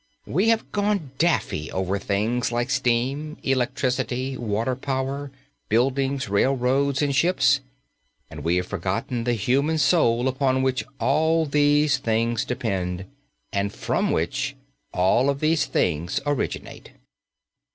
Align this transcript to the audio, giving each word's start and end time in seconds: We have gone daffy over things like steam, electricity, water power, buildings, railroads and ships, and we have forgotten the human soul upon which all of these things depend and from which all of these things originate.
We 0.25 0.49
have 0.49 0.71
gone 0.71 1.11
daffy 1.19 1.71
over 1.71 1.99
things 1.99 2.51
like 2.51 2.71
steam, 2.71 3.37
electricity, 3.43 4.35
water 4.35 4.75
power, 4.75 5.29
buildings, 5.69 6.27
railroads 6.27 7.03
and 7.03 7.15
ships, 7.15 7.59
and 8.27 8.43
we 8.43 8.55
have 8.55 8.65
forgotten 8.65 9.25
the 9.25 9.35
human 9.35 9.77
soul 9.77 10.27
upon 10.27 10.63
which 10.63 10.83
all 10.99 11.43
of 11.43 11.51
these 11.51 11.99
things 11.99 12.45
depend 12.45 13.05
and 13.53 13.71
from 13.71 14.09
which 14.09 14.55
all 14.91 15.29
of 15.29 15.39
these 15.39 15.67
things 15.67 16.19
originate. 16.25 16.93